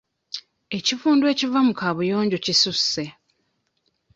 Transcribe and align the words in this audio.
Ekivundu 0.77 1.23
ekiva 1.33 1.59
mu 1.67 1.73
kabuyonjo 1.79 2.37
kisusse. 2.45 3.05